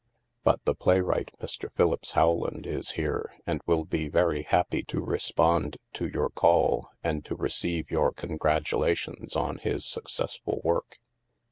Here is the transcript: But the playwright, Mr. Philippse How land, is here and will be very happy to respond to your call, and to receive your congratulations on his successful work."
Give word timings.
But 0.43 0.65
the 0.65 0.73
playwright, 0.73 1.29
Mr. 1.39 1.71
Philippse 1.75 2.13
How 2.13 2.31
land, 2.31 2.65
is 2.65 2.93
here 2.93 3.35
and 3.45 3.61
will 3.67 3.85
be 3.85 4.07
very 4.09 4.41
happy 4.41 4.81
to 4.85 4.99
respond 4.99 5.77
to 5.93 6.07
your 6.07 6.31
call, 6.31 6.89
and 7.03 7.23
to 7.25 7.35
receive 7.35 7.91
your 7.91 8.11
congratulations 8.11 9.35
on 9.35 9.59
his 9.59 9.85
successful 9.85 10.59
work." 10.63 10.97